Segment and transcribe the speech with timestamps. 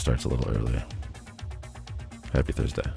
[0.00, 0.82] starts a little early.
[2.32, 2.90] Happy Thursday.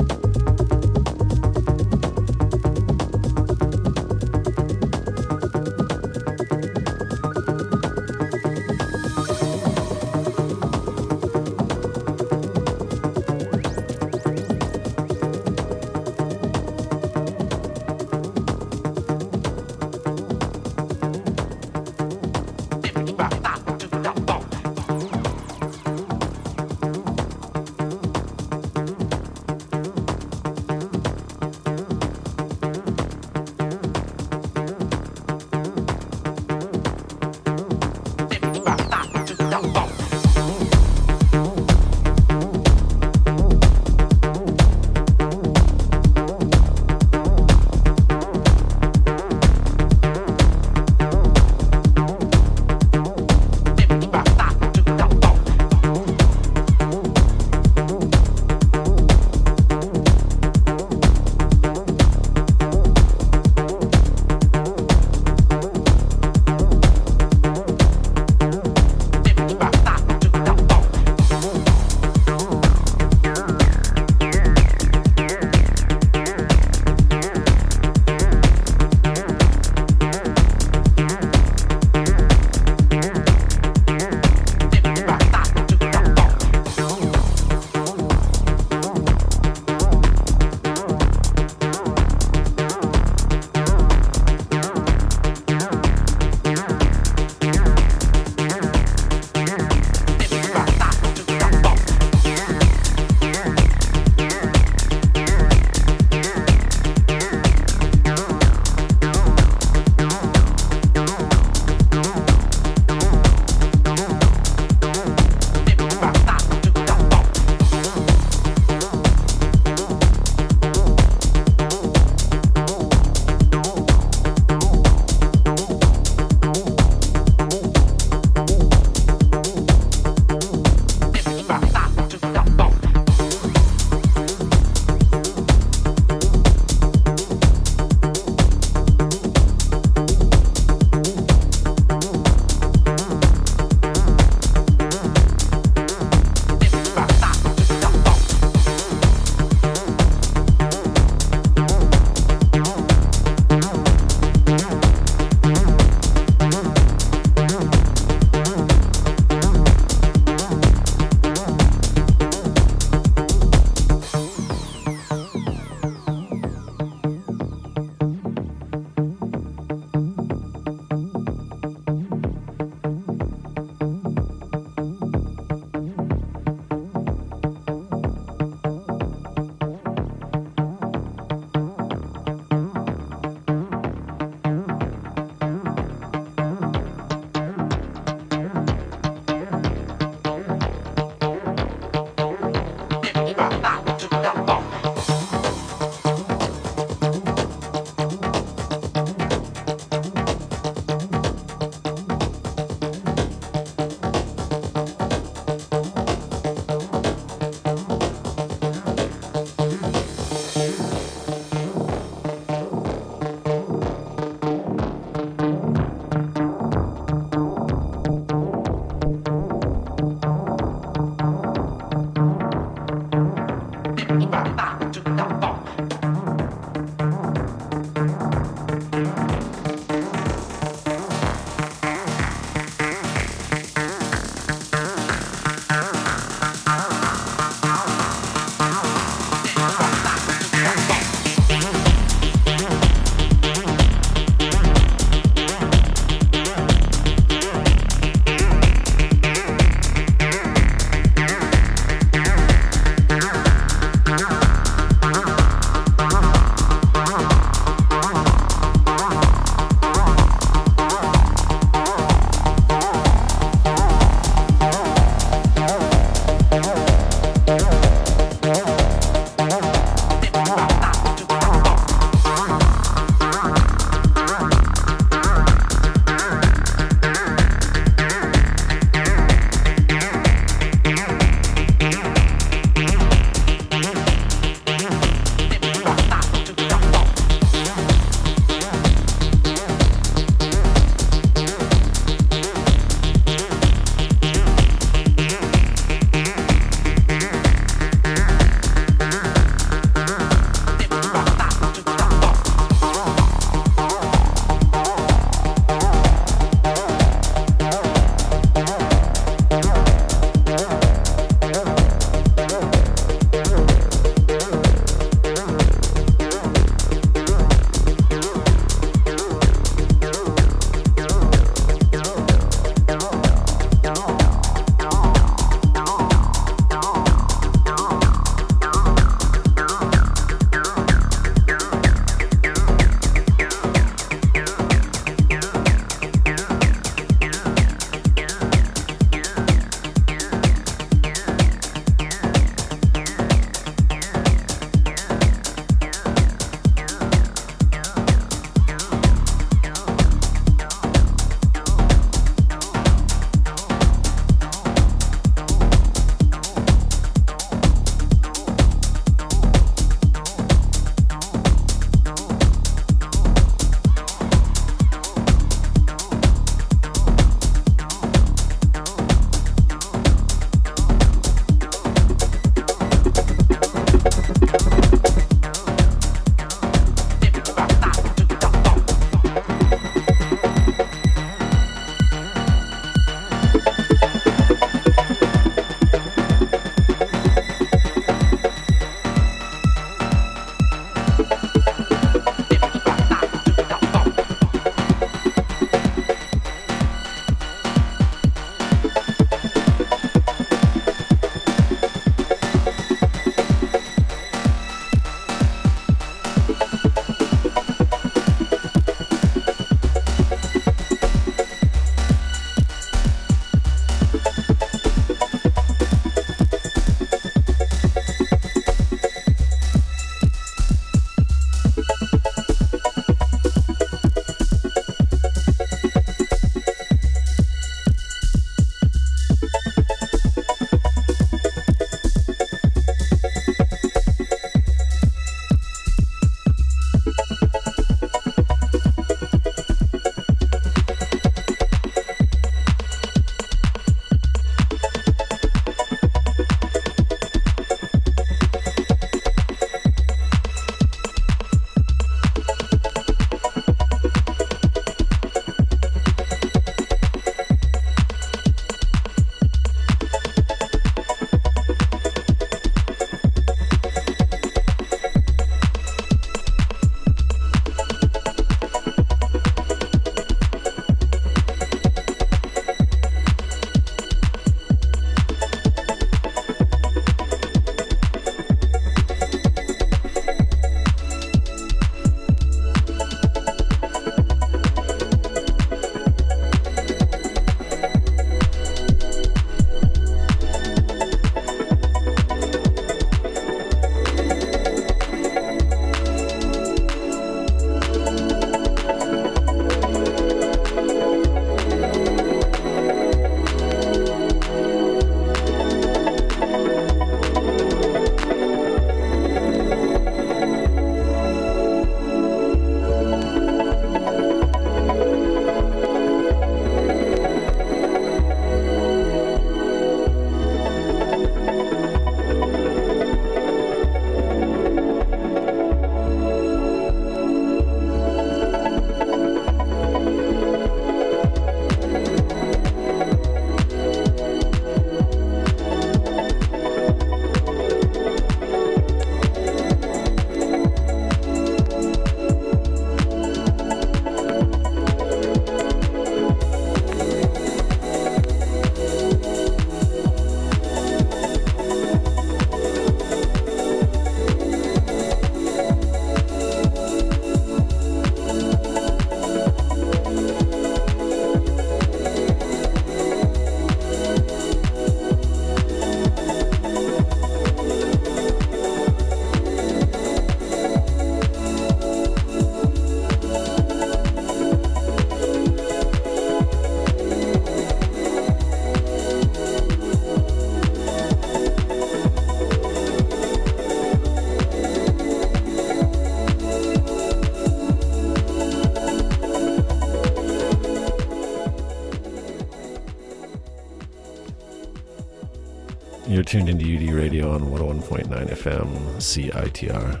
[597.88, 598.68] 101.9 FM
[598.98, 600.00] CITR.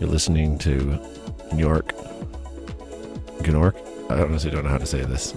[0.00, 1.00] You're listening to
[1.52, 1.94] New York.
[3.38, 3.76] Gnork?
[4.10, 5.34] I honestly don't know how to say this.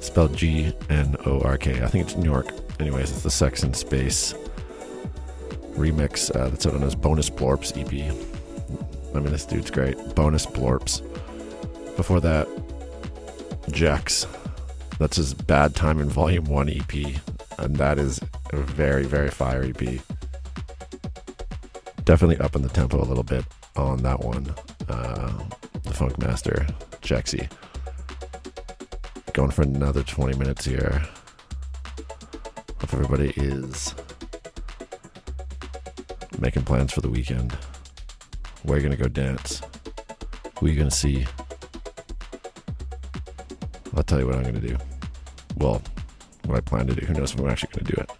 [0.00, 1.82] Spelled G N O R K.
[1.82, 2.48] I think it's New York.
[2.80, 4.32] Anyways, it's the Sex and Space
[5.74, 7.92] remix uh, that's on his Bonus Blorps EP.
[9.14, 9.96] I mean, this dude's great.
[10.14, 11.02] Bonus Blorps.
[11.96, 12.48] Before that,
[13.70, 14.26] Jax.
[14.98, 17.20] That's his Bad Time in Volume 1 EP.
[17.58, 18.17] And that is
[18.68, 20.00] very, very fiery EP.
[22.04, 23.44] Definitely up in the tempo a little bit
[23.76, 24.54] on that one.
[24.88, 25.44] Uh,
[25.82, 26.66] the Funk Master,
[27.02, 27.50] Jaxie.
[29.32, 31.02] Going for another 20 minutes here.
[32.80, 33.94] Hope everybody is
[36.38, 37.52] making plans for the weekend.
[38.62, 39.62] Where are you going to go dance?
[40.58, 41.26] Who are you going to see?
[43.96, 44.76] I'll tell you what I'm going to do.
[45.56, 45.82] Well,
[46.44, 47.04] what I plan to do.
[47.06, 48.17] Who knows if I'm actually going to do it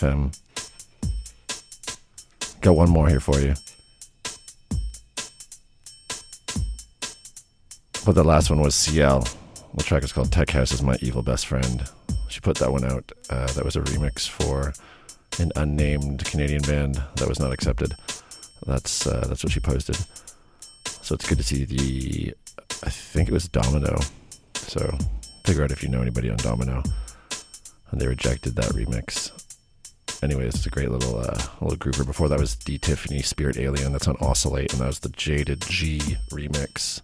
[0.00, 0.34] FM.
[2.60, 3.54] Got one more here for you.
[8.04, 9.26] But the last one was CL.
[9.74, 11.84] The track is called Tech House is My Evil Best Friend.
[12.28, 13.12] She put that one out.
[13.28, 14.72] Uh, that was a remix for
[15.38, 17.94] an unnamed Canadian band that was not accepted.
[18.66, 19.96] That's uh, that's what she posted.
[21.02, 22.34] So it's good to see the.
[22.84, 23.98] I think it was Domino.
[24.54, 24.96] So
[25.44, 26.82] figure out if you know anybody on Domino.
[27.90, 29.49] And they rejected that remix.
[30.22, 32.04] Anyways, it's a great little uh, little grouper.
[32.04, 33.92] Before that was D Tiffany Spirit Alien.
[33.92, 35.98] That's on Oscillate, and that was the Jayda G
[36.30, 37.00] remix.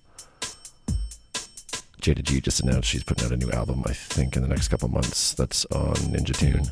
[2.02, 4.68] Jayda G just announced she's putting out a new album, I think, in the next
[4.68, 5.32] couple months.
[5.32, 6.70] That's on Ninja Tune.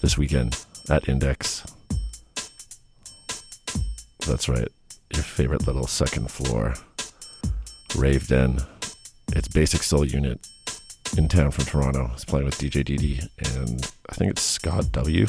[0.00, 1.64] This weekend at Index.
[4.26, 4.68] That's right.
[5.12, 6.74] Your favorite little second floor
[7.94, 8.58] rave den.
[9.34, 10.40] It's Basic Soul Unit
[11.16, 12.10] in town from Toronto.
[12.14, 15.26] It's playing with DJ DD and I think it's Scott W.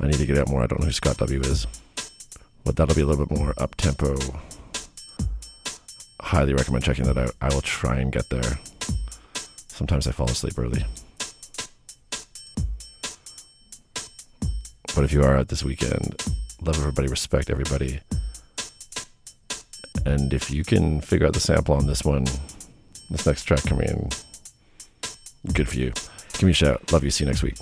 [0.00, 0.62] I need to get out more.
[0.62, 1.66] I don't know who Scott W is.
[2.64, 4.16] But that'll be a little bit more up tempo.
[6.20, 7.34] Highly recommend checking that out.
[7.40, 8.58] I will try and get there.
[9.68, 10.84] Sometimes I fall asleep early.
[14.94, 16.22] But if you are out this weekend,
[16.60, 18.00] love everybody, respect everybody.
[20.04, 22.26] And if you can figure out the sample on this one,
[23.12, 24.08] this next track coming in,
[25.52, 25.92] good for you.
[26.34, 26.92] Give me a shout.
[26.92, 27.10] Love you.
[27.10, 27.56] See you next week.